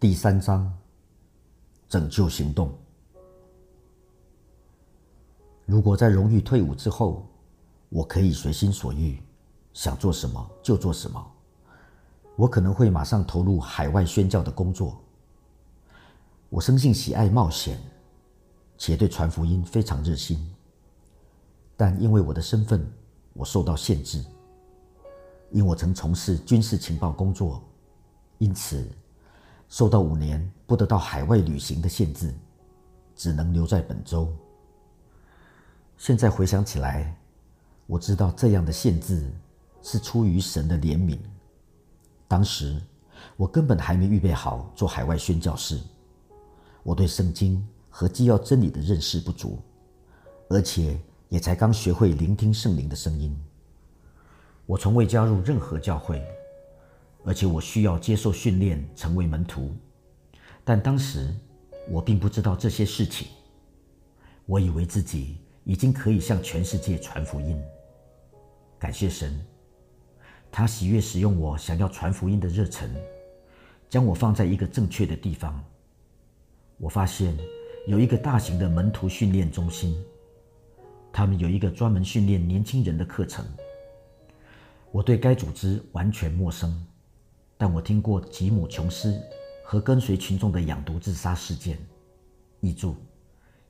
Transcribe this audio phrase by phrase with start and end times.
[0.00, 0.72] 第三章：
[1.88, 2.72] 拯救行动。
[5.66, 7.26] 如果在荣誉退伍之后，
[7.88, 9.20] 我可以随心所欲，
[9.72, 11.32] 想做什么就做什么，
[12.36, 14.96] 我可能会马上投入海外宣教的工作。
[16.48, 17.76] 我生性喜爱冒险，
[18.76, 20.48] 且对传福音非常热心。
[21.76, 22.88] 但因为我的身份，
[23.32, 24.24] 我受到限制。
[25.50, 27.60] 因我曾从事军事情报工作，
[28.38, 28.88] 因此
[29.68, 32.34] 受到五年不得到海外旅行的限制，
[33.14, 34.32] 只能留在本州。
[35.96, 37.14] 现在回想起来，
[37.86, 39.30] 我知道这样的限制
[39.82, 41.18] 是出于神的怜悯。
[42.26, 42.80] 当时
[43.36, 45.80] 我根本还没预备好做海外宣教士，
[46.82, 49.58] 我对圣经和基要真理的认识不足，
[50.48, 53.36] 而且也才刚学会聆听圣灵的声音。
[54.66, 56.24] 我从未加入任何教会，
[57.28, 59.76] 而且我需要接受训练成为门徒。
[60.64, 61.28] 但当时
[61.90, 63.28] 我并不知道这些事情。
[64.46, 67.62] 我以为自己已经可以向全世界传福音。
[68.78, 69.38] 感谢神，
[70.50, 72.88] 他喜悦使用我想要传福音的热忱，
[73.90, 75.62] 将我放在一个正确的地方。
[76.78, 77.36] 我发现
[77.86, 80.02] 有一个大型的门徒训练中心，
[81.12, 83.44] 他们有一个专门训练年轻人的课程。
[84.92, 86.74] 我对该组织完全陌生，
[87.58, 89.20] 但我听过吉姆·琼斯
[89.64, 91.76] 和跟随群众的养毒自杀事件。
[92.60, 92.96] 译注：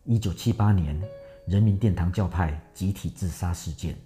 [0.04, 1.02] 一九七八年
[1.46, 3.96] 人民殿堂教派集体自杀事件。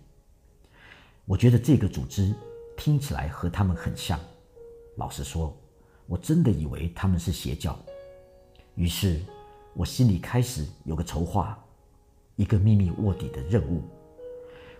[1.24, 2.32] 我觉得这个组织
[2.76, 4.18] 听起来和他们很像。
[4.96, 5.56] 老实说，
[6.06, 7.76] 我真的以为他们是邪教。
[8.76, 9.20] 于是，
[9.74, 11.58] 我心里开始有个筹划，
[12.36, 13.82] 一个秘密卧底的任务。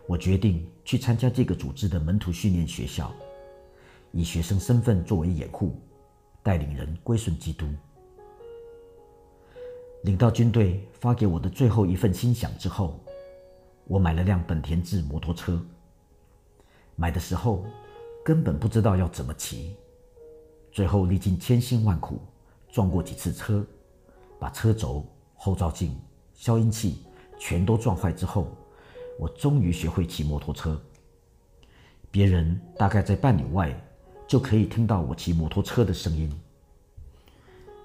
[0.06, 3.12] 我决定去参加这个组织的门徒训练学校，
[4.12, 5.74] 以学生身份作为掩护，
[6.42, 7.66] 带领人归顺基督。
[10.04, 13.00] 领到军队发给我的最后一份薪饷之后，
[13.84, 15.60] 我买了辆本田制摩托车。
[16.94, 17.64] 买的时候
[18.25, 19.76] 根本不知道要怎么骑，
[20.70, 22.20] 最后历尽千辛万苦，
[22.69, 23.64] 撞过几次车，
[24.38, 25.97] 把车轴、后照镜、
[26.34, 27.04] 消音器
[27.38, 28.48] 全都撞坏之后。
[29.19, 30.81] 我终于学会骑摩托车。
[32.10, 33.72] 别人大概在半里外
[34.32, 36.26] 就可以听到我骑摩托车的声音。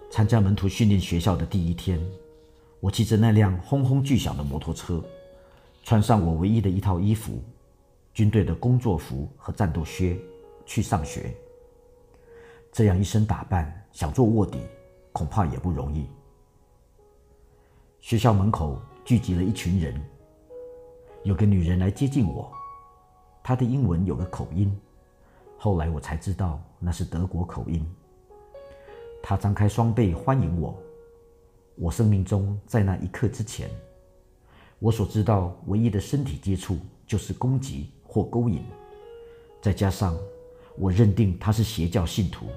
[0.09, 1.99] 参加门徒训练学校的第一天，
[2.79, 5.03] 我骑着那辆轰轰巨响的摩托车，
[5.83, 7.43] 穿上我唯一的一套衣服——
[8.15, 10.17] 军队的工作服和战斗靴，
[10.65, 11.35] 去上学。
[12.71, 14.57] 这样一身打扮，想做卧底，
[15.11, 16.07] 恐怕也不容易。
[17.99, 20.01] 学校门口聚集了一群人。
[21.25, 22.49] 有个女人来接近我，
[23.43, 24.73] 她的英文有个口音，
[25.57, 27.85] 后来我才知道那是德国口音。
[29.23, 30.77] 他张开双臂欢迎我。
[31.75, 33.69] 我生命中在那一刻之前，
[34.79, 38.63] 我所知道唯一的身体接触就是攻击或勾引，
[39.61, 40.17] 再加上
[40.77, 42.47] 我认定他是邪教信徒，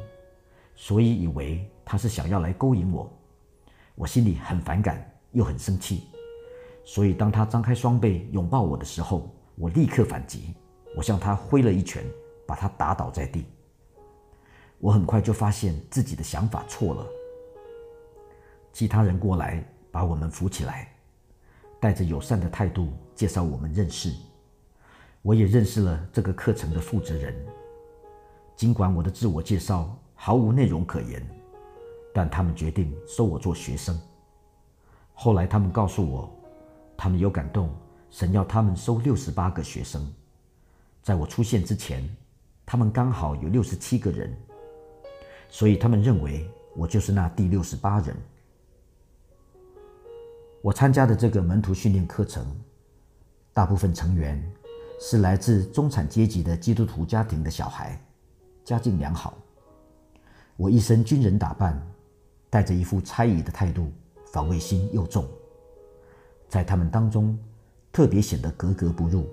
[0.74, 3.10] 所以以为他是想要来勾引我。
[3.94, 6.04] 我心里很反感，又很生气。
[6.82, 10.54] 所以，当他张开双臂拥抱我的时候，我立刻反击。
[10.96, 12.02] 我向他挥了一拳，
[12.50, 13.46] 把他打倒在地。
[14.78, 17.06] 我很快就发现自己的想法错了。
[18.72, 20.92] 其他人过来把我们扶起来，
[21.78, 24.12] 带着友善的态度介绍我们认识。
[25.22, 27.32] 我也认识了这个课程的负责人。
[28.56, 31.24] 尽管我的自我介绍毫无内容可言，
[32.12, 33.96] 但他们决定收我做学生。
[35.14, 36.28] 后来，他们告诉我。
[36.96, 37.70] 他们有感动，
[38.10, 40.12] 神要他们收六十八个学生。
[41.00, 42.04] 在我出现之前，
[42.70, 44.32] 他们刚好有六十七个人，
[45.48, 48.14] 所以他们认为我就是那第六十八人。
[50.62, 52.46] 我参加的这个门徒训练课程，
[53.52, 54.40] 大部分成员
[55.00, 58.00] 是来自中产阶级的基督徒家庭的小孩，
[58.64, 59.36] 家境良好。
[60.56, 61.76] 我一身军人打扮，
[62.50, 63.90] 带着一副猜疑的态度，
[64.26, 65.26] 防卫心又重。
[66.48, 67.36] 在他们当中，
[67.90, 69.28] 特别显得格格不入。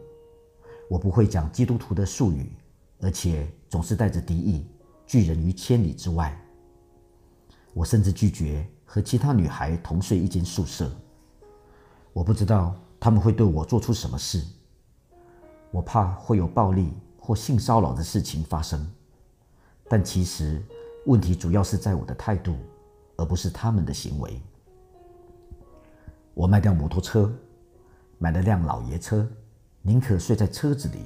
[0.90, 2.50] 我不会讲基督徒的术语，
[3.00, 4.66] 而且总是带着敌意，
[5.06, 6.38] 拒人于千里之外。
[7.74, 10.92] 我甚至拒绝和其他女孩同睡一间宿舍。
[12.12, 14.44] 我不知道他们会对我做出什么事。
[15.70, 18.90] 我怕会有暴力或性骚扰的事情发生。
[19.88, 20.62] 但其实
[21.06, 22.56] 问题主要是在我的态度，
[23.16, 24.42] 而不是他们的行为。
[26.34, 27.32] 我卖掉摩托车，
[28.18, 29.28] 买了辆老爷车，
[29.82, 31.00] 宁可睡在车子里，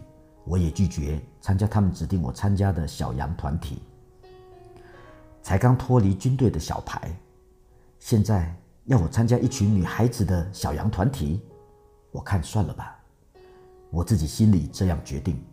[0.43, 3.81] 我也拒绝参加他们指定我参加的小羊团体。
[5.41, 7.11] 才刚脱离军队的小排，
[7.99, 8.55] 现在
[8.85, 11.41] 要我参加一群女孩子的小羊团体，
[12.11, 12.99] 我看算了吧。
[13.89, 15.43] 我自己心里这样决定。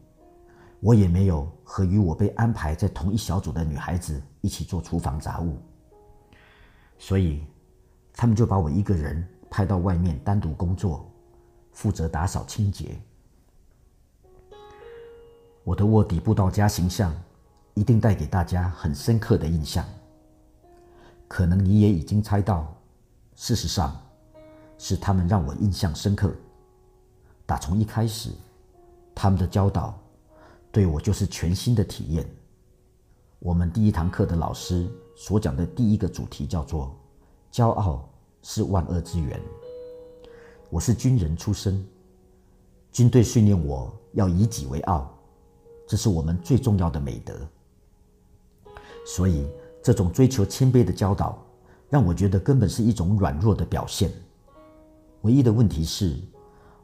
[0.81, 5.59] 我也没有和与我被安排在同一小组的女孩子一起做厨房杂物，
[6.99, 7.45] 所以
[8.13, 11.11] 他们就把我一个人派到外面单独工作，
[11.73, 12.97] 负责打扫清洁。
[15.69, 17.15] 我的卧底布道家形象
[17.75, 19.85] 一定带给大家很深刻的印象。
[21.29, 22.75] 可能你也已经猜到，
[23.37, 23.95] 事实上
[24.79, 26.33] 是他们让我印象深刻。
[27.45, 28.31] 打从一开始，
[29.15, 29.95] 他们的教导
[30.73, 32.27] 对我就是全新的体验。
[33.39, 36.97] 我们第一堂课的老师所讲的第一个主题叫做
[37.53, 38.09] “骄傲
[38.41, 39.39] 是万恶之源”。
[40.73, 41.87] 我是军人出身，
[42.91, 45.15] 军队训练我要以己为傲。
[45.89, 47.35] 这是我们最重要的美德，
[49.07, 49.49] 所以
[49.83, 51.43] 这种追求谦卑的教导，
[51.89, 54.13] 让我觉得根本是一种软弱的表现。
[55.23, 56.21] 唯一的问题是，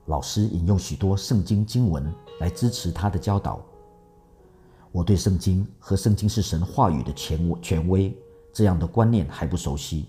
[0.06, 2.10] 老师引用许多圣经经文
[2.40, 3.60] 来支持他的教导。
[4.90, 8.16] 我对圣经和圣经是神话语的权权威
[8.54, 10.08] 这样的观念还不熟悉，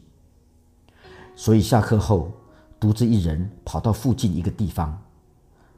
[1.36, 2.32] 所以下课后
[2.80, 4.98] 独自一人跑到附近一个地方，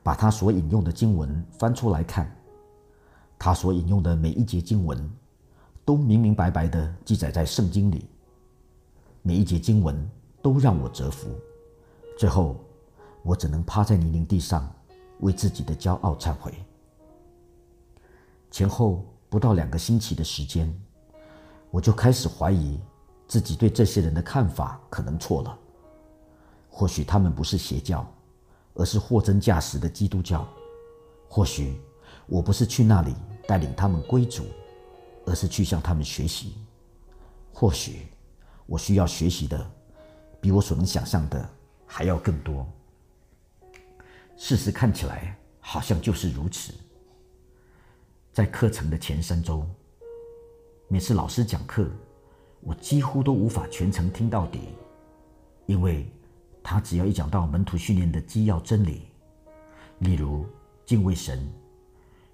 [0.03, 2.31] 把他所引用的经文翻出来看。
[3.39, 5.09] 他所引用的每一节经文，
[5.85, 8.09] 都明明白白的记载在圣经里。
[9.21, 10.09] 每一节经文
[10.41, 11.29] 都让我折服。
[12.17, 12.59] 最后，
[13.21, 14.67] 我只能趴在泥泞地上，
[15.19, 16.53] 为自己的骄傲忏悔。
[18.49, 20.73] 前后不到两个星期的时间，
[21.69, 22.79] 我就开始怀疑
[23.27, 25.59] 自己对这些人的看法可能错了。
[26.69, 28.05] 或许他们不是邪教，
[28.73, 30.47] 而是货真价实的基督教。
[31.29, 31.79] 或许。
[32.27, 33.15] 我不是去那里
[33.47, 34.45] 带领他们归主，
[35.25, 36.55] 而是去向他们学习。
[37.53, 38.07] 或许
[38.65, 39.71] 我需要学习的，
[40.39, 41.49] 比我所能想象的
[41.85, 42.67] 还要更多。
[44.35, 46.73] 事实看起来好像就是如此。
[48.31, 49.65] 在课程的前三周，
[50.87, 51.89] 每次老师讲课，
[52.59, 54.59] 我几乎都无法全程听到底，
[55.65, 56.11] 因为
[56.61, 59.07] 他只要一讲到门徒训练的基要真理，
[59.99, 60.45] 例如
[60.85, 61.49] 敬畏神。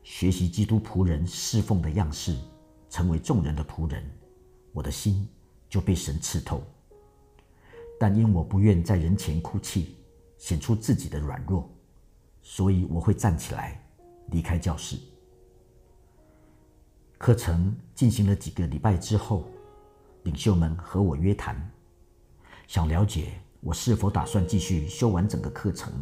[0.04, 2.38] 学习基督仆人侍奉的样式，
[2.90, 4.04] 成为众人的仆人，
[4.74, 5.28] 我的心
[5.70, 6.62] 就被神刺透。
[8.00, 9.96] 但因我不愿在人前哭泣，
[10.38, 11.70] 显出自己的软弱，
[12.42, 13.82] 所以我会站起来
[14.28, 14.98] 离开教室。
[17.18, 19.46] 课程进行了几个礼拜之后，
[20.24, 21.72] 领袖们和我约谈，
[22.68, 25.94] 想了解我是否打算继续修完整个课程，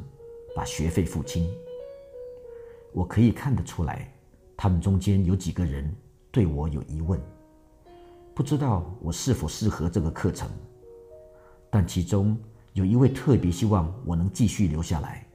[0.56, 1.48] 把学费付清。
[2.94, 4.12] 我可以看得出来，
[4.58, 5.94] 他们中间有几个人
[6.32, 7.20] 对我有疑问，
[8.34, 10.50] 不知道我是否适合这个课程。
[11.70, 12.38] 但其中
[12.74, 15.26] 有一位特别希望我能继续留下来。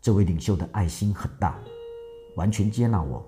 [0.00, 1.58] 这位领袖的爱心很大，
[2.36, 3.24] 完全接纳我，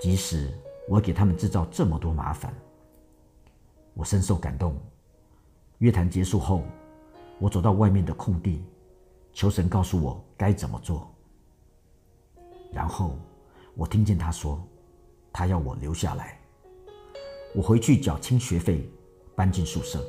[0.00, 0.52] 即使
[0.88, 2.52] 我给他们制造这么多麻烦。
[3.94, 4.74] 我深受感动。
[5.78, 6.62] 约谈结束后，
[7.38, 8.64] 我走到外面的空地，
[9.34, 11.14] 求神告诉我该怎么做。
[12.76, 13.18] 然后
[13.74, 14.62] 我听见他说，
[15.32, 16.38] 他要我留下来。
[17.54, 18.86] 我回去缴清学费，
[19.34, 20.04] 搬进宿舍，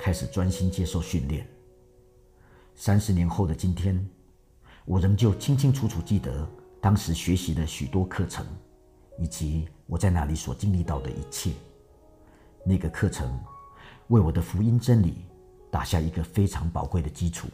[0.00, 1.46] 开始专心接受训练。
[2.74, 4.04] 三十年后的今天，
[4.84, 6.44] 我仍旧清清楚楚记得
[6.80, 8.44] 当时学习的许多课程，
[9.16, 11.52] 以及我在那里所经历到的一切。
[12.64, 13.40] 那个课程
[14.08, 15.24] 为我的福音真理
[15.70, 17.46] 打下一个非常宝贵的基础。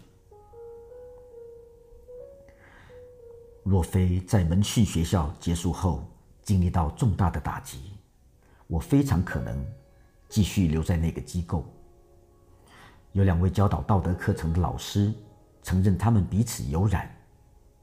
[3.62, 6.04] 若非在门训学校结束后
[6.42, 7.78] 经历到重大的打击，
[8.66, 9.64] 我非常可能
[10.28, 11.64] 继续留在那个机构。
[13.12, 15.14] 有两位教导道德课程的老师
[15.62, 17.08] 承认他们彼此有染，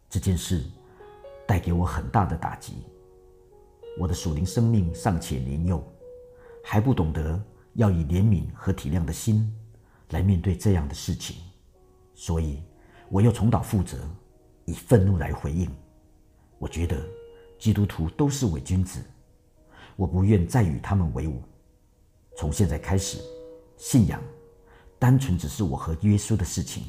[0.09, 0.65] 这件事
[1.47, 2.73] 带给我很大的打击。
[3.97, 5.81] 我的属灵生命尚且年幼，
[6.63, 7.41] 还不懂得
[7.73, 9.53] 要以怜悯和体谅的心
[10.09, 11.37] 来面对这样的事情，
[12.15, 12.61] 所以
[13.09, 13.97] 我又重蹈覆辙。
[14.69, 15.67] 以愤怒来回应，
[16.59, 16.95] 我觉得
[17.57, 19.03] 基督徒都是伪君子，
[19.95, 21.41] 我不愿再与他们为伍。
[22.37, 23.17] 从现在开始，
[23.77, 24.21] 信仰
[24.99, 26.83] 单纯只是我和耶稣的事情。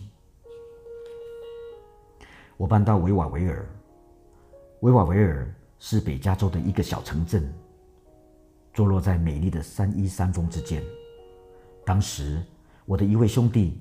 [2.59, 3.67] 我搬到维瓦维尔，
[4.81, 7.51] 维瓦维尔是北加州的一个小城镇，
[8.75, 10.85] 坐落在美丽的三一山峰之间。
[11.87, 12.45] 当时，
[12.85, 13.81] 我的一位兄弟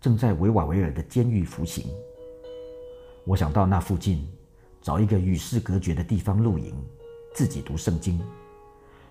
[0.00, 1.84] 正在维瓦维尔的监狱服刑。
[3.24, 4.28] 我想到那附近
[4.82, 6.74] 找一个与世隔绝的地方露营，
[7.34, 8.20] 自己读圣经，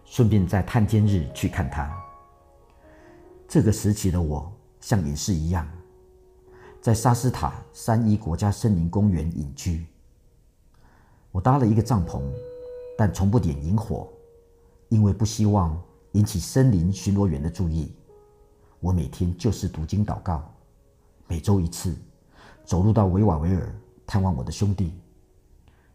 [0.05, 1.91] 顺便在探监日去看他。
[3.47, 5.67] 这个时期的我像隐士一样，
[6.79, 9.83] 在沙斯塔三一国家森林公园隐居。
[11.31, 12.21] 我搭了一个帐篷，
[12.95, 14.07] 但从不点萤火，
[14.89, 17.91] 因为不希望引起森林巡逻员的注意。
[18.79, 20.53] 我每天就是读经祷告，
[21.25, 21.95] 每周一次，
[22.63, 24.93] 走路到维瓦维尔探望我的兄弟，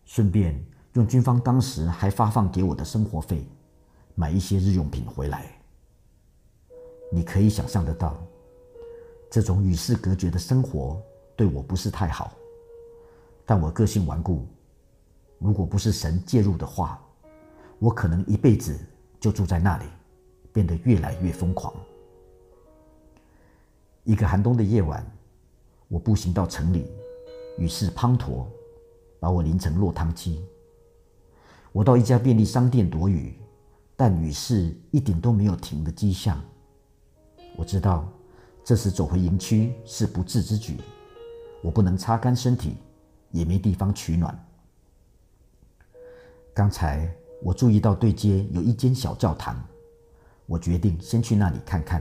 [0.05, 3.47] 顺便用军方当时还发放给我的生活费，
[4.15, 5.47] 买一些日用品回来。
[7.11, 8.17] 你可以想象得到，
[9.31, 11.01] 这种与世隔绝的生活
[11.37, 12.33] 对我不是太好，
[13.47, 14.47] 但我个性顽固。
[15.39, 17.01] 如果不是神介入的话，
[17.79, 18.77] 我可能一辈子
[19.21, 19.85] 就住在那里，
[20.53, 21.73] 变得越来越疯狂。
[24.05, 25.07] 一个寒冬的夜晚，
[25.87, 26.91] 我步行到城里，
[27.59, 28.47] 雨势滂沱，
[29.21, 30.45] 把我淋成落汤鸡。
[31.73, 33.35] 我到一家便利商店躲雨，
[33.97, 36.41] 但雨势一点都没有停的迹象。
[37.57, 38.09] 我知道，
[38.65, 40.77] 这时走回营区是不智之举。
[41.61, 42.77] 我不能擦干身体，
[43.33, 44.47] 也没地方取暖。
[46.55, 47.13] 刚才
[47.43, 49.61] 我注意到对街有一间小教堂，
[50.47, 52.01] 我决定先去那里看看。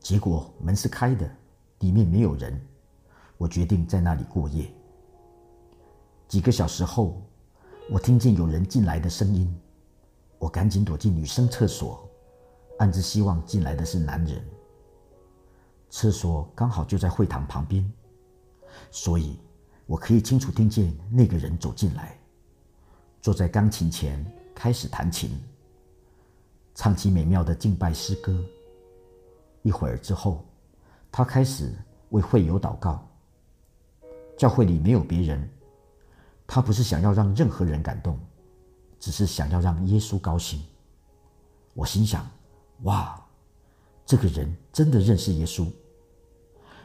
[0.00, 1.30] 结果门是开的，
[1.78, 2.60] 里面没有人。
[3.38, 4.70] 我决定在那里过夜。
[6.26, 7.22] 几个小时后，
[7.90, 9.58] 我听见有人进来的声音，
[10.38, 12.06] 我赶紧躲进女生厕所，
[12.78, 14.44] 暗自希望进来的是男人。
[15.88, 17.90] 厕所刚好就在会堂旁边，
[18.90, 19.38] 所以
[19.86, 22.14] 我可以清楚听见那个人走进来。
[23.22, 24.22] 坐在钢琴前
[24.54, 25.30] 开始弹琴，
[26.74, 28.44] 唱起美妙的敬拜诗歌。
[29.62, 30.44] 一会儿之后，
[31.10, 31.72] 他开始
[32.10, 33.07] 为会友祷告。
[34.38, 35.46] 教会里没有别人，
[36.46, 38.18] 他不是想要让任何人感动，
[38.98, 40.62] 只是想要让耶稣高兴。
[41.74, 42.26] 我心想：
[42.84, 43.22] 哇，
[44.06, 45.66] 这个人真的认识耶稣。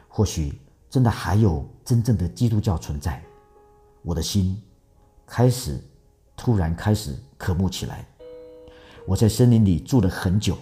[0.08, 3.24] 或许真的还有真正的基督教存在。
[4.02, 4.60] 我的心
[5.26, 5.80] 开始。
[6.36, 8.04] 突然开始渴慕起来。
[9.06, 10.58] 我在森林里住了很久，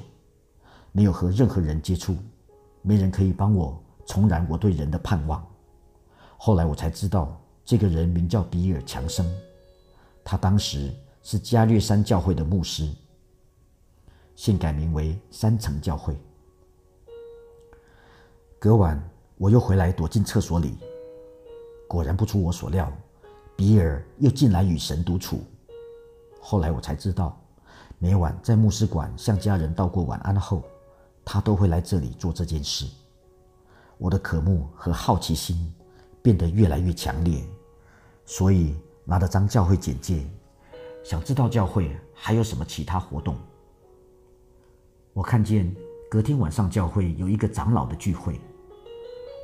[0.92, 2.14] 没有和任何人接触，
[2.82, 5.42] 没人可以帮我重燃我对人的盼望。
[6.44, 9.24] 后来我才知道，这个人名叫比尔·强生，
[10.24, 12.90] 他当时是加略山教会的牧师，
[14.34, 16.16] 现改名为三层教会。
[18.58, 19.00] 隔晚，
[19.36, 20.78] 我又回来躲进厕所里，
[21.86, 22.92] 果然不出我所料，
[23.54, 25.44] 比尔又进来与神独处。
[26.40, 27.40] 后来我才知道，
[28.00, 30.64] 每晚在牧师馆向家人道过晚安后，
[31.24, 32.84] 他都会来这里做这件事。
[33.96, 35.72] 我的渴慕和好奇心
[36.22, 37.42] 变得越来越强烈，
[38.24, 38.74] 所以
[39.04, 40.24] 拿了张教会简介，
[41.02, 43.36] 想知道教会还有什么其他活动。
[45.12, 45.74] 我看见
[46.08, 48.40] 隔天晚上教会有一个长老的聚会，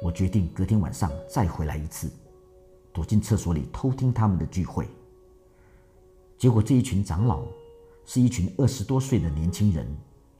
[0.03, 2.09] 我决定隔天晚上再回来一次，
[2.93, 4.87] 躲进厕所里偷听他们的聚会。
[6.39, 7.43] 结果，这一群长老
[8.07, 9.85] 是一群二十多岁的年轻人，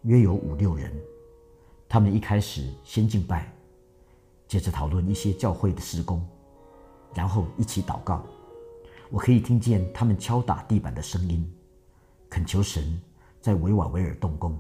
[0.03, 0.93] 约有五六人。
[1.89, 3.53] 他们一开始先敬拜，
[4.49, 6.27] 接着讨论一些教会的施工，
[7.15, 8.25] 然后一起祷告。
[9.11, 11.49] 我可以听见他们敲打地板的声音，
[12.29, 13.01] 恳求神
[13.41, 14.59] 在维瓦维尔动工。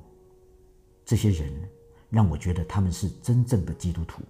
[1.04, 1.52] 这些人
[2.08, 4.22] 让我觉得他们是真正的基督徒。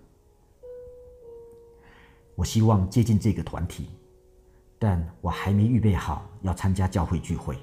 [2.35, 3.89] 我希望接近这个团体。
[4.81, 7.59] 但我还没预备好要参加教会聚会。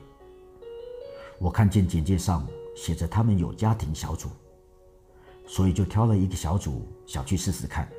[1.39, 4.27] 我看见简介上写着他们有家庭小组，
[5.47, 7.89] 所以就挑了一个小组想去试试看。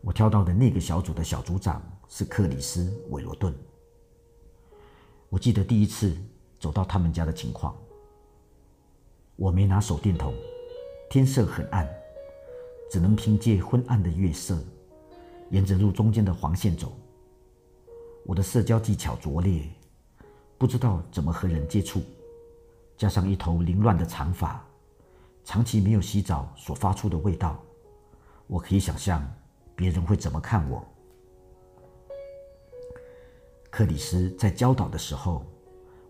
[0.00, 3.52] 我挑到的那个小组的小组长是克里斯·韦罗顿。
[5.28, 6.16] 我记得第一次
[6.60, 7.76] 走到他们家的情况，
[9.34, 10.32] 我没拿手电筒，
[11.10, 11.88] 天色很暗，
[12.90, 14.62] 只能凭借昏暗的月色，
[15.50, 16.92] 沿着路中间的黄线走。
[18.24, 19.68] 我的社交技巧拙劣，
[20.56, 22.00] 不知道怎么和人接触，
[22.96, 24.64] 加上一头凌乱的长发，
[25.44, 27.60] 长期没有洗澡所发出的味道，
[28.46, 29.26] 我可以想象
[29.74, 30.86] 别人会怎么看我。
[33.70, 35.44] 克里斯在教导的时候，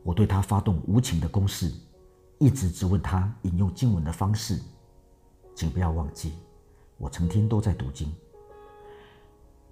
[0.03, 1.73] 我对他发动无情的攻势，
[2.39, 4.61] 一直质问他引用经文的方式。
[5.55, 6.35] 请不要忘记，
[6.99, 8.13] 我成天都在读经。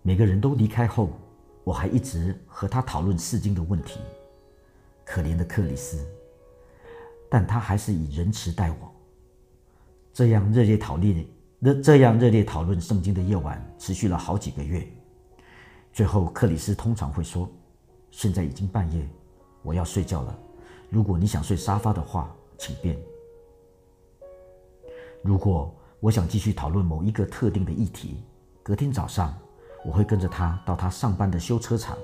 [0.02, 1.10] 每个人都离开后。
[1.62, 3.98] 我还一直和他讨论释经的问题，
[5.02, 6.06] 可怜的克里斯，
[7.30, 8.92] 但他还是以仁慈待我。
[10.12, 11.26] 这样热烈讨论、
[11.64, 14.86] 这这样热烈讨论圣经的夜晚持续了好几个月。
[15.94, 17.50] 最后，克里斯通常会说
[18.12, 19.08] ：“现在已经半夜，
[19.62, 20.38] 我要睡觉了。
[20.90, 22.98] 如果你想睡沙发的话，请便。
[25.22, 28.22] 如果我想继续讨论某一个特定的议题，
[28.62, 29.34] 隔天早上
[29.86, 31.96] 我会跟着他到他上班的修车厂，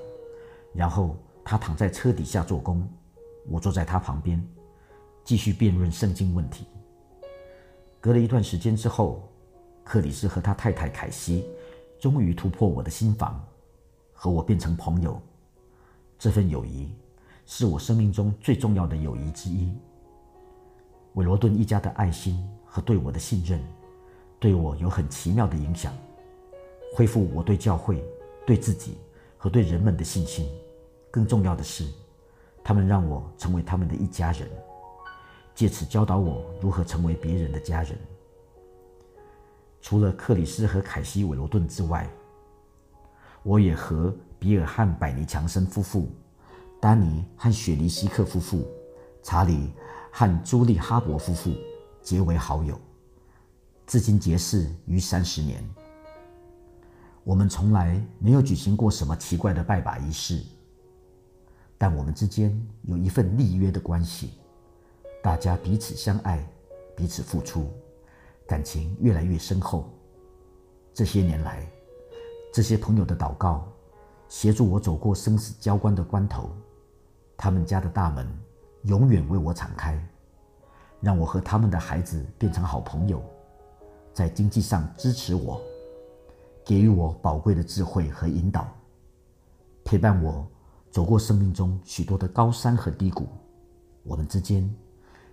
[0.73, 1.15] 然后
[1.45, 2.89] 他躺在车底下做工，
[3.47, 4.43] 我坐在他旁边，
[5.23, 6.65] 继续辩论圣经问题。
[7.99, 9.30] 隔了一段时间之后，
[9.91, 11.45] 克里斯和他太太凯西
[11.99, 13.45] 终于突破我的心房，
[14.13, 15.21] 和我变成朋友。
[16.17, 16.95] 这份友谊
[17.45, 19.69] 是我生命中最重要的友谊之一。
[21.15, 22.41] 韦罗顿一家的爱心。
[22.73, 23.61] 和对我的信任，
[24.39, 25.93] 对我有很奇妙的影响，
[26.95, 28.01] 恢复我对教会、
[28.47, 28.97] 对自己
[29.37, 30.47] 和对人们的信心。
[31.11, 31.85] 更重要的是，
[32.63, 34.49] 他们让我成为他们的一家人，
[35.53, 37.97] 借此教导我如何成为别人的家人。
[39.81, 42.09] 除了克里斯和凯西·韦罗顿之外，
[43.43, 46.09] 我也和比尔汉·百尼强森夫妇、
[46.79, 48.65] 丹尼和雪梨希克夫妇、
[49.23, 49.71] 查理
[50.11, 51.51] 和朱莉哈伯夫妇。
[52.03, 52.81] 结为好友，
[53.85, 55.63] 至今结识逾三十年。
[57.23, 60.41] 我们从来没有举行过什么奇怪的拜把仪式，
[61.77, 64.31] 但我们之间有一份立约的关系，
[65.21, 66.43] 大家彼此相爱，
[66.95, 67.69] 彼此付出，
[68.51, 69.89] 感情越来越深厚。
[70.93, 71.65] 这些年来，
[72.51, 73.65] 这些朋友的祷告，
[74.27, 76.49] 协助我走过生死交关的关头，
[77.37, 78.27] 他们家的大门
[78.83, 79.97] 永远为我敞开。
[80.99, 83.23] 让我和他们的孩子变成好朋友，
[84.13, 85.61] 在经济上支持我，
[86.65, 88.67] 给予我宝贵的智慧和引导，
[89.85, 90.45] 陪伴我
[90.91, 93.29] 走过生命中许多的高山和低谷。
[94.03, 94.69] 我们之间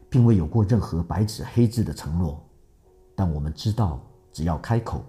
[0.09, 2.41] 并未有过任何白纸黑字的承诺，
[3.19, 4.01] 但我们知道，
[4.33, 5.05] 只要开口，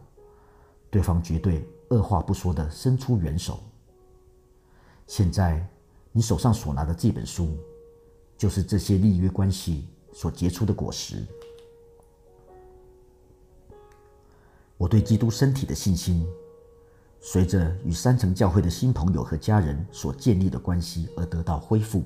[0.89, 3.59] 对方绝对二话不说的伸出援手。
[5.05, 5.63] 现在
[6.11, 7.55] 你手上所拿的这本书，
[8.35, 9.87] 就是这些立约关系。
[10.11, 11.23] 所结出的果实。
[14.75, 16.27] 我对基督身体的信心，
[17.19, 22.03] 随着与三层教会的新朋友和家人所建立的关系而得到恢复。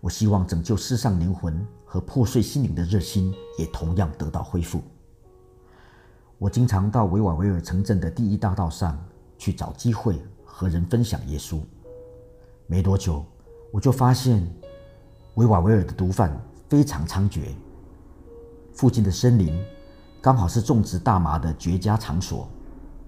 [0.00, 4.82] 我希望拯救世上灵魂和破碎心灵的热心也同样得到恢复。
[6.38, 8.98] 我经常到维瓦维尔城镇的第一大道上
[9.38, 11.60] 去找机会和人分享耶稣。
[12.66, 13.24] 没多久，
[13.70, 14.46] 我就发现
[15.34, 16.38] 维瓦维尔的毒贩。
[16.68, 17.54] 非常猖獗。
[18.74, 19.56] 附近的森林
[20.20, 22.48] 刚好是种植大麻的绝佳场所，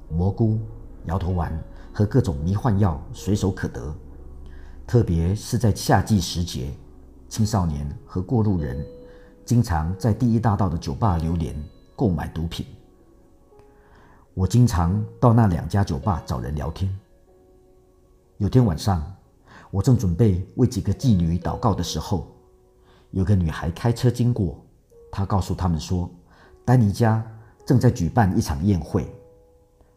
[0.09, 0.61] 蘑菇、
[1.07, 1.53] 摇头丸
[1.93, 3.93] 和各种迷幻药随手可得。
[4.89, 6.73] 特别是在夏季时节，
[7.29, 8.83] 青少年和过路人
[9.45, 11.55] 经常在第一大道的酒吧流连
[11.95, 12.65] 购买毒品。
[14.33, 16.91] 我经常到那两家酒吧找人聊天。
[18.39, 19.15] 有天晚上，
[19.71, 22.27] 我正准备为几个妓女祷告的时候。
[23.11, 24.59] 有个女孩开车经过，
[25.13, 26.11] 她告诉他们说，
[26.65, 27.23] 丹尼家
[27.67, 29.07] 正在举办一场宴会。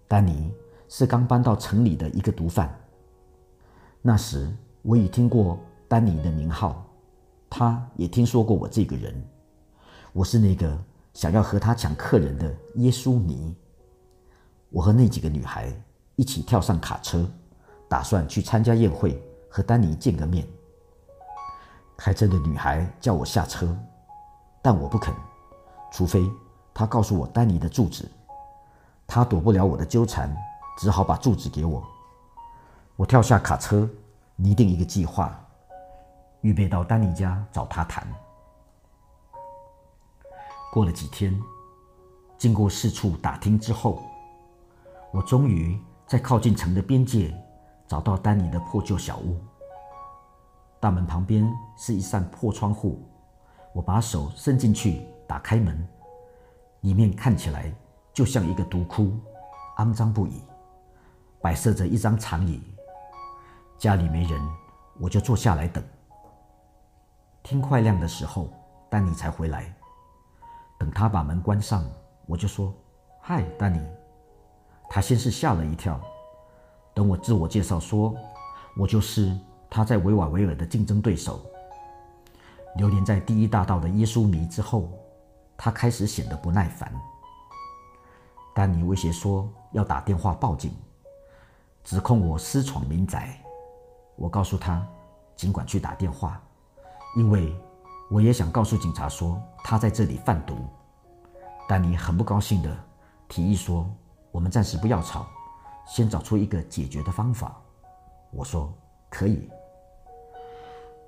[0.06, 0.52] 丹尼
[0.90, 2.78] 是刚搬到城里的一个毒贩。
[4.02, 4.52] 那时
[4.84, 6.84] 我已听过丹尼的名号，
[7.48, 9.14] 他也听说过我这个人。
[10.12, 10.76] 我是那个
[11.14, 13.56] 想要和他抢客人的耶稣尼。
[14.70, 15.72] 我和那几个女孩
[16.16, 17.30] 一起跳上卡车，
[17.88, 20.48] 打算去参加宴会，和丹尼见个面。
[21.96, 23.78] 开车的女孩叫我下车，
[24.64, 25.14] 但我不肯，
[25.92, 26.28] 除非
[26.74, 28.10] 她告诉我丹尼的住址。
[29.06, 30.36] 她躲不了我的纠缠，
[30.80, 31.84] 只好把住址给我。
[32.96, 33.88] 我跳下卡车，
[34.44, 35.40] 拟定一个计划，
[36.42, 38.08] 预备到丹尼家找他谈。
[40.74, 41.40] 过了几天，
[42.40, 44.02] 经过四处打听之后，
[45.12, 47.32] 我终于在靠近城的边界
[47.88, 49.40] 找到丹尼的破旧小屋。
[50.80, 53.00] 大门旁边是一扇破窗户，
[53.76, 55.88] 我把手伸进去打开门，
[56.80, 57.72] 里面看起来
[58.12, 59.14] 就像一个毒窟，
[59.78, 60.42] 肮脏不已，
[61.40, 62.60] 摆设着一张长椅。
[63.82, 64.40] 家里没人，
[65.00, 65.84] 我就坐下来等。
[67.42, 68.48] 天快亮的时候，
[68.92, 69.74] 丹尼才回来。
[70.78, 71.84] 等他把门关上，
[72.28, 72.72] 我就说
[73.20, 73.82] ：“嗨，丹尼。”
[74.88, 76.00] 他先是吓了一跳，
[76.94, 78.16] 等我自我介绍说
[78.78, 79.36] ：“我就是。”
[79.68, 81.44] 他在维瓦维尔的竞争对手，
[82.76, 84.92] 流连在第一大道的耶稣迷之后，
[85.58, 86.94] 他开始显得不耐烦。
[88.54, 90.72] 丹尼威胁说要打电话报警，
[91.84, 93.44] 指控我私闯民宅。
[94.16, 94.86] 我告诉他，
[95.36, 96.42] 尽管去打电话，
[97.16, 97.56] 因为
[98.10, 100.56] 我也想告诉警察说他在这里贩毒。
[101.68, 102.78] 丹尼很不高兴的
[103.28, 103.90] 提议说
[104.32, 105.26] ：“我们暂时不要吵，
[105.88, 107.56] 先找出一个解决的方法。”
[108.32, 108.74] 我说
[109.10, 109.50] ：“可以。”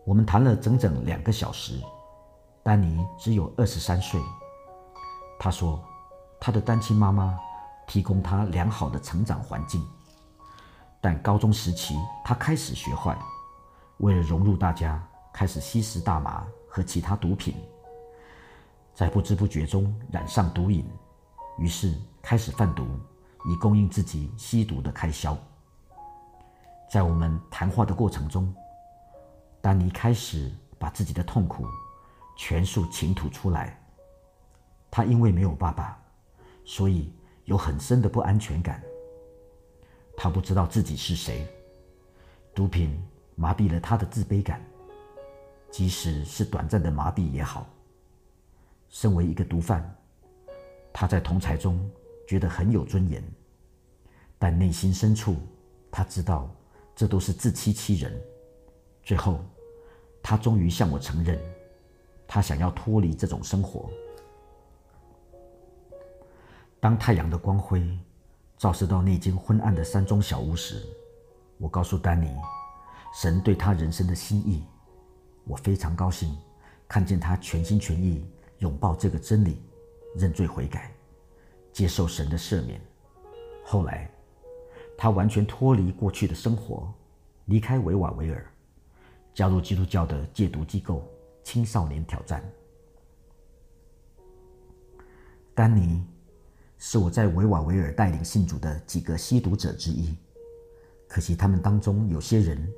[0.06, 1.82] 我们谈了整整两个小时。
[2.64, 4.22] 丹尼只有二十三岁。
[5.38, 5.84] 他说，
[6.40, 7.38] 他的单亲妈妈
[7.86, 9.86] 提供他良好的成长环境，
[11.04, 13.14] 但高中时期他开始学坏，
[13.98, 17.56] 为了融入大家，开始吸食大麻和其他毒品，
[18.96, 20.90] 在不知不觉中染上毒瘾，
[21.58, 22.88] 于是开始贩毒，
[23.50, 25.38] 以供应自己吸毒的开销。
[26.90, 28.56] 在我们谈话的过程中，
[29.60, 31.68] 丹尼开始把自己的痛苦
[32.38, 33.78] 全数倾吐出来。
[34.90, 36.02] 他因为没有爸爸，
[36.64, 37.14] 所以
[37.44, 38.82] 有很深的不安全感。
[40.16, 41.48] 他不知道自己是谁，
[42.54, 43.02] 毒品
[43.36, 44.62] 麻痹了他的自卑感，
[45.72, 47.68] 即使是短暂的麻痹也好。
[48.90, 49.84] 身为一个毒贩，
[50.92, 51.90] 他在同才中
[52.28, 53.24] 觉得很有尊严，
[54.38, 55.38] 但内心深处
[55.92, 56.50] 他知道。
[56.96, 58.22] 这都是自欺欺人。
[59.02, 59.44] 最后，
[60.22, 61.42] 他终于向我承认，
[62.28, 63.90] 他想要脱离这种生活。
[66.80, 67.82] 当太阳的光辉
[68.58, 70.86] 照射到那间昏暗的山中小屋时，
[71.58, 72.36] 我告诉丹尼，
[73.14, 74.64] 神对他人生的心意。
[75.46, 76.38] 我非常高兴
[76.88, 78.26] 看见他全心全意
[78.60, 79.62] 拥抱这个真理，
[80.16, 80.92] 认罪悔改，
[81.72, 82.80] 接受神的赦免。
[83.66, 84.10] 后来。
[84.96, 86.94] 他完全脱离过去的生活，
[87.46, 88.46] 离开维瓦维尔，
[89.34, 91.04] 加入基督教的戒毒机构——
[91.44, 92.48] 青少年挑战。
[95.56, 96.06] 丹尼
[96.86, 100.14] 是我在维瓦维尔带领信主的几个吸毒者之一，
[101.08, 102.70] 可惜他们当中有些人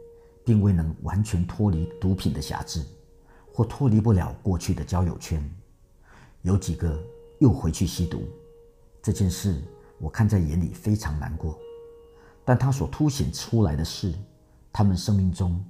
[0.46, 2.86] 并未能完全脱离毒品的辖制，
[3.52, 5.44] 或脱离不了过去的交友圈，
[6.44, 7.04] 有几个
[7.40, 8.22] 又回去吸毒。
[9.02, 9.60] 这件事
[9.98, 11.60] 我看在眼里，非常难过。
[12.46, 14.14] 但他所凸显出来的是，
[14.72, 15.66] 他们生命中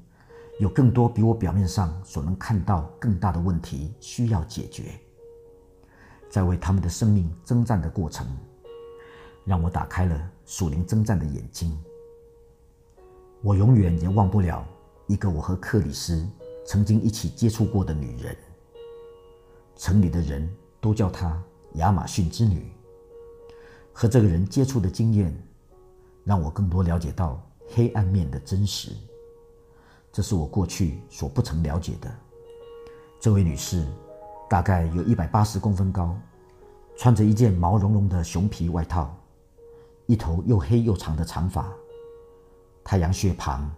[0.59, 4.99] 有更多比我表面上所能看到更大的问题需要解决。
[6.29, 8.27] 在为他们的生命征战的过程，
[9.43, 11.77] 让我打开了属灵征战的眼睛。
[13.41, 14.65] 我永远也忘不了
[15.07, 16.27] 一个我和克里斯
[16.65, 18.35] 曾经一起接触过的女人。
[19.75, 21.41] 城里的人都叫她
[21.73, 22.71] 亚马逊之女。
[23.93, 25.35] 和这个人接触的经验。
[26.25, 28.89] 让我更多了解到黑暗面的真实，
[30.11, 32.11] 这是我过去所不曾了解的。
[33.19, 33.85] 这位女士
[34.49, 36.15] 大概有一百八十公分高，
[36.95, 39.15] 穿着一件毛茸茸的熊皮外套，
[40.05, 41.71] 一头又黑又长的长发，
[42.83, 43.69] 太阳穴旁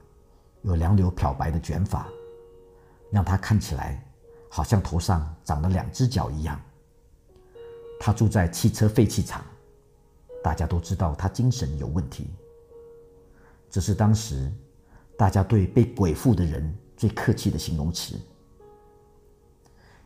[0.61, 2.07] 有两绺漂白的卷发，
[3.11, 4.03] 让他看起来
[4.49, 6.59] 好像头上长了两只脚一样。
[7.99, 9.43] 他住在汽车废弃场。
[10.43, 12.29] 大家都知道他精神有问题，
[13.69, 14.49] 这是当时
[15.17, 18.17] 大家对被鬼附的人最客气的形容词。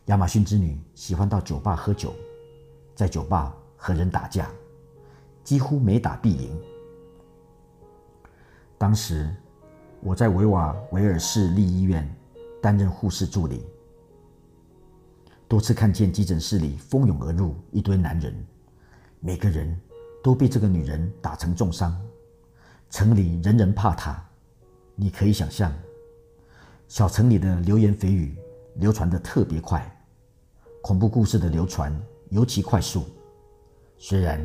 [0.06, 2.14] 亚马逊之女喜欢到酒吧喝酒，
[2.94, 4.50] 在酒吧和人打架，
[5.44, 6.60] 几乎每打必赢。
[8.76, 9.34] 当时
[10.00, 12.08] 我在维瓦维尔市立医院
[12.60, 13.64] 担任护士助理，
[15.48, 18.34] 多次看见急诊室里蜂拥而入一堆男人，
[19.20, 19.78] 每个人。
[20.24, 22.00] 都被这个女人打成重伤，
[22.90, 24.24] 城里人人怕她。
[24.94, 25.72] 你可以想象，
[26.86, 28.38] 小城里的流言蜚语
[28.74, 29.84] 流传的特别快，
[30.82, 31.94] 恐怖故事的流传
[32.30, 33.04] 尤其快速。
[33.98, 34.44] 虽然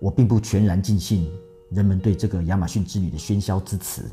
[0.00, 1.32] 我并不全然尽信
[1.70, 4.10] 人们对这个亚马逊之女的喧嚣之词，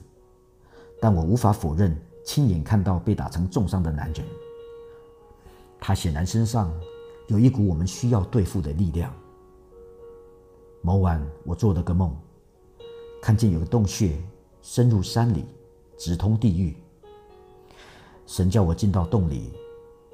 [1.00, 4.26] 但我无法否认亲眼看到被打成重伤的男人，
[5.80, 6.74] 他显然身上
[7.28, 9.14] 有一股我们需要对付的力量。
[10.82, 12.16] 某晚，我做了个梦，
[13.22, 14.18] 看见有个洞穴
[14.62, 15.46] 深入山里，
[15.98, 16.76] 直通地狱。
[18.26, 19.54] 神叫我进到洞里，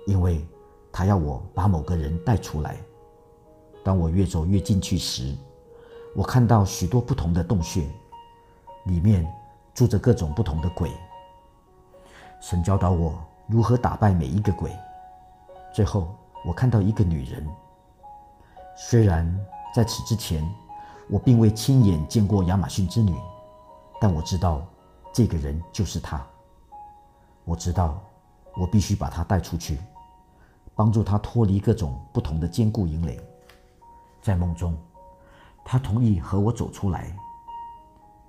[0.05, 0.45] 因为
[0.91, 2.77] 他要我把某个人带出来。
[3.83, 5.35] 当我越走越进去时，
[6.15, 7.87] 我看到许多不同的洞穴，
[8.85, 9.25] 里面
[9.73, 10.91] 住着各种不同的鬼。
[12.39, 14.71] 神教导我如何打败每一个鬼。
[15.73, 17.47] 最后，我看到一个女人，
[18.75, 19.39] 虽然
[19.75, 20.43] 在此之前。
[21.09, 23.13] 我并未亲眼见过亚马逊之女，
[23.99, 24.65] 但我知道
[25.11, 26.25] 这个人就是她。
[27.51, 28.01] 我知道
[28.55, 29.77] 我必须把他带出去，
[30.73, 33.19] 帮助他脱离各种不同的坚固营垒。
[34.21, 34.73] 在梦中，
[35.65, 37.13] 他同意和我走出来。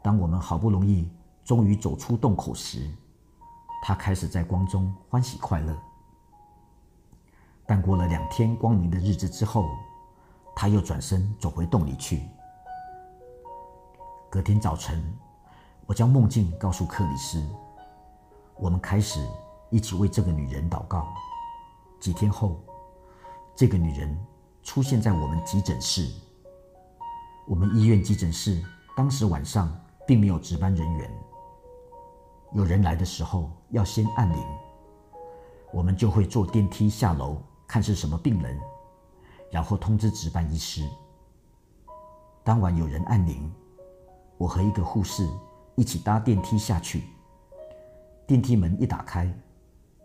[0.02, 1.08] 当我们好不容易
[1.44, 2.90] 终于走出洞口时，
[3.84, 5.72] 他开始在光中欢喜快乐。
[7.64, 9.68] 但过了两天光明的日子之后，
[10.56, 12.24] 他又转身走回洞里去。
[14.28, 15.00] 隔天早晨，
[15.86, 17.40] 我将梦境告诉克里斯。
[18.62, 19.28] 我们开始
[19.70, 21.12] 一起为这个女人祷告。
[21.98, 22.60] 几天后，
[23.56, 24.16] 这个女人
[24.62, 26.08] 出现在我们急诊室。
[27.48, 28.62] 我们医院急诊室
[28.96, 31.10] 当时晚上并没有值班人员，
[32.52, 34.40] 有人来的时候要先按铃，
[35.72, 38.56] 我们就会坐电梯下楼看是什么病人，
[39.50, 40.88] 然后通知值班医师。
[42.44, 43.52] 当晚有人按铃，
[44.38, 45.28] 我和一个护士
[45.74, 47.02] 一起搭电梯下去。
[48.32, 49.30] 电梯门一打开，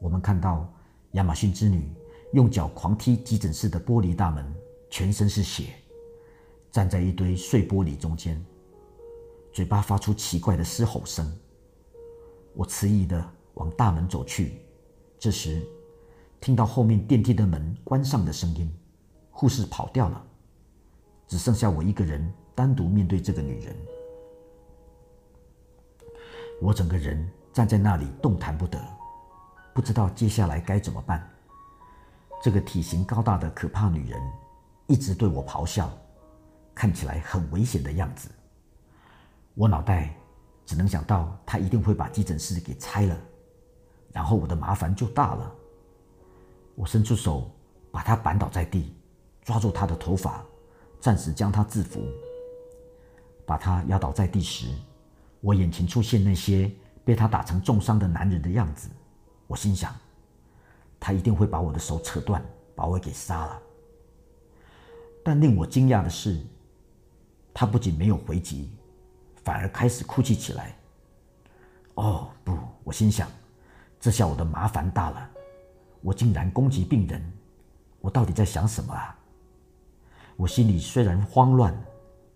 [0.01, 0.69] 我们看到
[1.11, 1.89] 亚马逊之女
[2.33, 4.53] 用脚狂踢急诊室的玻璃大门，
[4.89, 5.67] 全身是血。
[6.69, 8.45] 站在一堆碎玻璃中间，
[9.53, 11.25] 嘴巴发出奇怪的嘶吼声。
[12.53, 14.59] 我迟疑的往大门走去，
[15.17, 15.65] 这时
[16.41, 18.69] 听到后面电梯的门关上的声音，
[19.31, 20.27] 护士跑掉了，
[21.29, 23.73] 只剩下我一个人单独面对这个女人。
[26.61, 27.25] 我整个人
[27.57, 28.79] 站在那里动弹不得，
[29.73, 31.27] 不知道接下来该怎么办。
[32.39, 34.21] 这个体型高大的可怕女人
[34.85, 35.91] 一直对我咆哮。
[36.75, 38.29] 看起来很危险的样子，
[39.55, 40.15] 我脑袋
[40.67, 43.17] 只能想到她一定会把急诊室给拆了，
[44.13, 45.51] 然后我的麻烦就大了。
[46.75, 47.49] 我伸出手
[47.89, 48.95] 把她扳倒在地，
[49.41, 50.45] 抓住她的头发，
[50.99, 52.05] 暂时将她制服。
[53.47, 54.67] 把她压倒在地时，
[55.41, 56.71] 我眼前出现那些
[57.07, 58.89] 被他打成重伤的男人的样子。
[59.47, 59.95] 我心想，
[60.99, 62.43] 他一定会把我的手扯断，
[62.75, 63.61] 把我给杀了。
[65.23, 66.37] 但令我惊讶的是。
[67.53, 68.69] 他不仅没有回击，
[69.43, 70.75] 反而开始哭泣起来。
[71.95, 73.27] 哦不，我心想，
[73.99, 75.29] 这下我的麻烦大了。
[76.01, 77.33] 我竟然攻击病人，
[77.99, 79.17] 我到底在想什么啊？
[80.35, 81.75] 我心里虽然慌乱，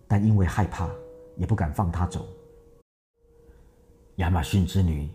[0.08, 0.90] 但因为害怕，
[1.36, 2.26] 也不敢放他走。
[4.18, 5.10] 亚马逊之女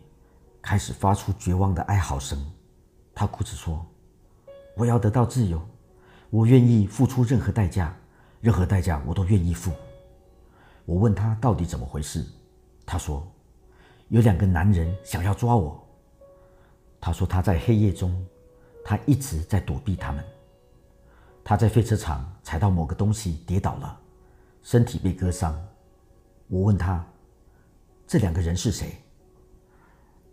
[0.62, 2.38] 开始发出绝望的哀嚎声，
[3.14, 3.84] 她哭着说
[4.76, 5.60] ：“我要得到自由，
[6.30, 7.94] 我愿意付出任何代价，
[8.40, 9.70] 任何代价我都愿意付。”
[10.84, 12.24] 我问她到底怎么回事，
[12.84, 13.26] 她说
[14.08, 15.82] 有两个男人想要抓我。
[16.98, 18.26] 他说他在黑夜中，
[18.84, 20.24] 他一直在躲避他们。
[21.44, 24.00] 他在废车场踩到某个东西跌倒了，
[24.62, 25.56] 身体被割伤。
[26.48, 27.06] 我问他
[28.06, 28.96] 这两个人是谁，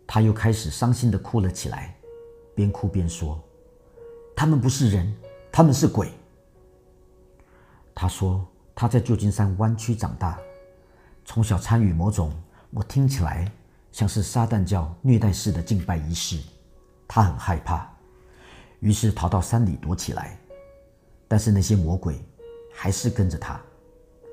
[0.06, 1.94] 他又开始伤心的哭了起来，
[2.54, 3.42] 边哭边说
[4.36, 5.14] 他们不是人，
[5.50, 6.10] 他们是鬼。
[7.94, 8.46] 他说。
[8.76, 10.36] 他在旧金山湾区长大，
[11.24, 12.32] 从小参与某种
[12.70, 13.48] 我听起来
[13.92, 16.40] 像是撒旦教虐待式的敬拜仪式。
[17.06, 17.88] 他很害怕，
[18.80, 20.36] 于是逃到山里躲起来。
[21.28, 22.20] 但是那些魔鬼
[22.74, 23.60] 还是跟着他。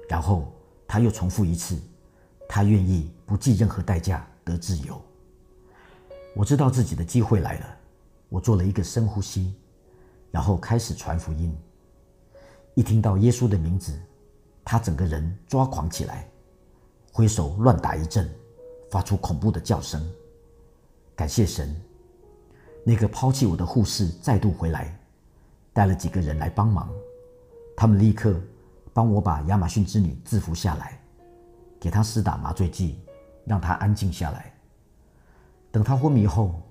[0.09, 0.51] 然后
[0.87, 1.79] 他又重复一次，
[2.53, 5.01] 他愿意不计任何代价得自由。
[6.35, 7.77] 我知道自己的机会来了，
[8.27, 9.55] 我做了一个深呼吸，
[10.31, 11.57] 然后开始传福音。
[12.73, 13.97] 一听到耶稣的名字。
[14.63, 16.29] 他整个人抓狂起来，
[17.11, 18.29] 挥手乱打一阵，
[18.91, 20.05] 发出恐怖的叫声。
[21.15, 21.75] 感谢神，
[22.83, 24.95] 那个抛弃我的护士再度回来，
[25.73, 26.93] 带了几个人来帮忙。
[27.75, 28.39] 他们立刻
[28.93, 31.00] 帮我把亚马逊之女制服下来，
[31.81, 32.97] 给她施打麻醉剂，
[33.43, 34.53] 让她安静下来。
[35.69, 36.61] 等她昏迷后，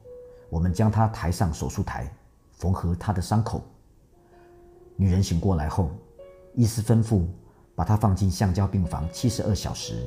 [0.49, 2.11] 我们将她抬上手术台，
[2.53, 3.63] 缝合她的伤口。
[4.97, 5.91] 女人醒过来后，
[6.55, 7.27] 医师吩咐。
[7.73, 10.07] 把他放进橡胶病房七十二小时，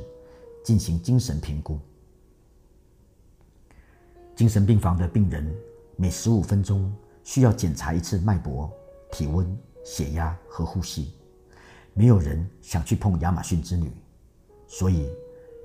[0.62, 1.76] 进行精神评估。
[4.36, 5.52] 精神病房的病人
[5.96, 8.72] 每十五分钟需要检查一次脉搏、
[9.10, 11.14] 体温、血压和呼吸。
[11.94, 13.90] 没有人想去碰亚马逊之女，
[14.76, 15.08] 所以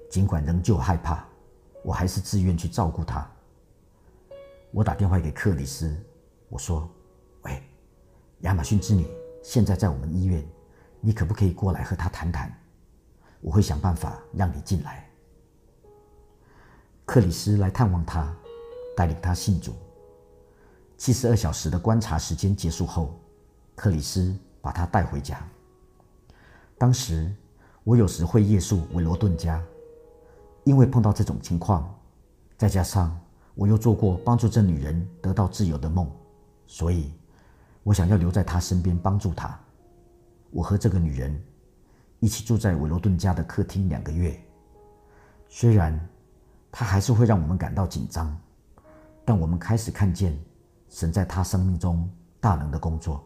[0.08, 1.26] 尽管仍旧害怕，
[1.84, 3.28] 我还是自愿去照顾她。
[4.70, 5.98] 我打电话给克里斯，
[6.48, 6.88] 我说
[7.42, 7.64] ：“喂，
[8.42, 9.08] 亚马逊之女
[9.42, 10.48] 现在在我们医院。”
[11.02, 12.54] 你可不可以过来和他谈谈？
[13.40, 15.10] 我会想办法让你进来。
[17.06, 18.36] 克里斯来探望他，
[18.98, 19.74] 带领他信主。
[20.98, 23.18] 七十二小时的观察时间结束后，
[23.78, 25.42] 克里斯把他带回家。
[26.78, 27.34] 当时
[27.90, 29.60] 我有时会夜宿韦罗顿家，
[30.64, 31.92] 因为碰到这种情况，
[32.56, 33.20] 再加上
[33.56, 36.08] 我又做过帮助这女人得到自由的梦，
[36.68, 37.12] 所以
[37.82, 39.60] 我想要留在她身边帮助她。
[40.52, 41.44] 我和这个女人
[42.20, 44.40] 一起住在韦罗顿家的客厅两个月。
[45.48, 46.00] 虽然
[46.72, 48.40] 她还是会让我们感到紧张，
[49.26, 50.40] 但我们开始看见
[50.90, 52.08] 神在她生命中
[52.40, 53.24] 大能的工作。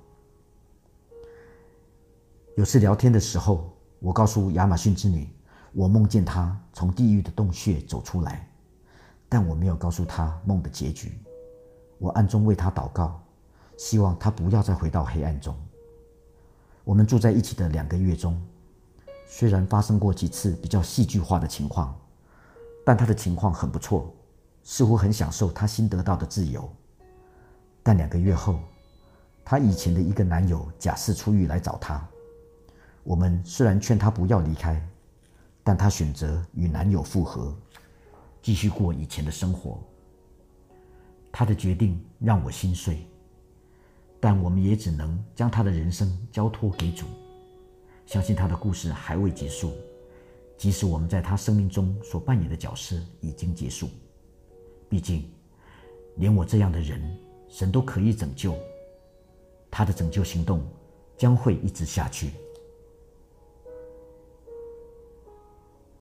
[2.56, 3.73] 有次聊天的时候，
[4.04, 5.30] 我告诉亚马逊之女，
[5.72, 8.46] 我梦见她从地狱的洞穴走出来，
[9.30, 11.18] 但我没有告诉她梦的结局。
[12.00, 13.24] 我暗中为她祷告，
[13.78, 15.56] 希望她不要再回到黑暗中。
[16.84, 18.38] 我们住在一起的两个月中，
[19.26, 21.98] 虽然发生过几次比较戏剧化的情况，
[22.86, 24.14] 但他的情况很不错，
[24.64, 26.70] 似乎很享受他新得到的自由。
[27.82, 28.60] 但两个月后，
[29.46, 32.06] 他以前的一个男友假释出狱来找他。
[33.04, 34.82] 我们虽然劝她不要离开，
[35.64, 37.56] 但她选择与男友复合，
[38.42, 39.82] 继续过以前的生活。
[41.32, 43.06] 她的决定让我心碎，
[44.20, 47.06] 但我们也只能将她的人生交托给主，
[48.06, 49.74] 相信她的故事还未结束，
[50.58, 53.90] 即使我们在她生命中所扮演的角色已经结束。
[54.88, 55.30] 毕竟，
[56.18, 57.02] 连我这样的人，
[57.50, 58.56] 神都可以拯救，
[59.72, 60.64] 他的拯救行动
[61.18, 62.32] 将会一直下去。